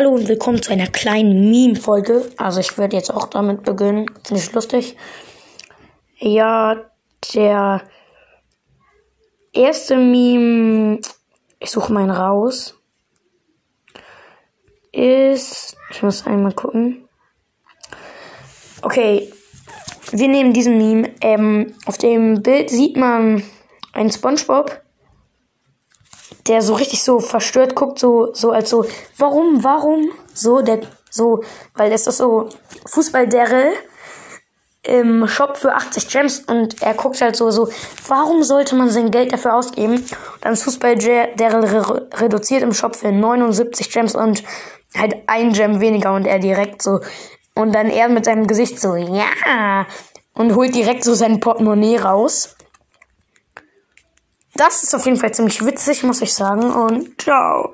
[0.00, 2.32] Hallo und willkommen zu einer kleinen Meme-Folge.
[2.38, 4.06] Also ich werde jetzt auch damit beginnen.
[4.24, 4.96] Finde ich lustig.
[6.16, 6.90] Ja,
[7.34, 7.82] der
[9.52, 11.02] erste Meme,
[11.58, 12.80] ich suche meinen raus,
[14.90, 17.06] ist, ich muss einmal gucken.
[18.80, 19.30] Okay,
[20.12, 21.10] wir nehmen diesen Meme.
[21.20, 23.42] Ähm, auf dem Bild sieht man
[23.92, 24.80] einen SpongeBob
[26.46, 28.84] der so richtig so verstört guckt, so, so als so,
[29.16, 30.10] warum, warum?
[30.32, 30.80] So, der,
[31.10, 31.42] so,
[31.74, 32.48] weil es ist so
[32.86, 33.72] Fußball-Derre
[34.82, 37.68] im Shop für 80 Gems und er guckt halt so, so,
[38.08, 39.94] warum sollte man sein Geld dafür ausgeben?
[39.96, 40.08] Und
[40.40, 44.42] dann ist Fußball-Derre reduziert im Shop für 79 Gems und
[44.96, 47.00] halt ein Gem weniger und er direkt so,
[47.54, 49.86] und dann er mit seinem Gesicht so, ja,
[50.34, 52.56] und holt direkt so sein Portemonnaie raus
[54.60, 56.70] das ist auf jeden Fall ziemlich witzig, muss ich sagen.
[56.70, 57.68] Und ciao.